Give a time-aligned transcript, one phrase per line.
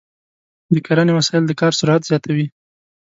[0.73, 2.47] د کرنې وسایل د کار سرعت زیاتوي.